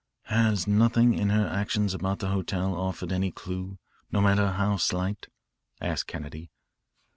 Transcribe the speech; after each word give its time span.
"Has 0.31 0.65
nothing 0.65 1.13
in 1.13 1.29
her 1.29 1.45
actions 1.47 1.93
about 1.93 2.17
the 2.17 2.29
hotel 2.29 2.73
offered 2.73 3.11
any 3.11 3.29
clue, 3.31 3.77
no 4.11 4.19
matter 4.19 4.53
how 4.53 4.77
slight?" 4.77 5.27
asked 5.79 6.07
Kennedy. 6.07 6.49